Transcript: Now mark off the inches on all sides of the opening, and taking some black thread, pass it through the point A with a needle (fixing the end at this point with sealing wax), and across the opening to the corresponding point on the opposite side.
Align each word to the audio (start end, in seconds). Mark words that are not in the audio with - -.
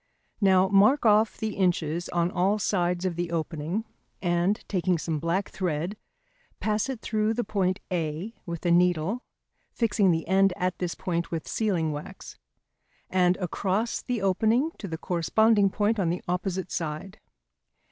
Now 0.41 0.67
mark 0.67 1.05
off 1.05 1.37
the 1.37 1.53
inches 1.53 2.09
on 2.09 2.31
all 2.31 2.57
sides 2.57 3.05
of 3.05 3.15
the 3.15 3.29
opening, 3.29 3.85
and 4.19 4.59
taking 4.67 4.97
some 4.97 5.19
black 5.19 5.49
thread, 5.51 5.95
pass 6.59 6.89
it 6.89 7.01
through 7.01 7.35
the 7.35 7.43
point 7.43 7.79
A 7.91 8.33
with 8.47 8.65
a 8.65 8.71
needle 8.71 9.21
(fixing 9.71 10.09
the 10.09 10.27
end 10.27 10.53
at 10.57 10.79
this 10.79 10.95
point 10.95 11.29
with 11.29 11.47
sealing 11.47 11.91
wax), 11.91 12.35
and 13.11 13.37
across 13.37 14.01
the 14.01 14.23
opening 14.23 14.71
to 14.79 14.87
the 14.87 14.97
corresponding 14.97 15.69
point 15.69 15.99
on 15.99 16.09
the 16.09 16.23
opposite 16.27 16.71
side. 16.71 17.19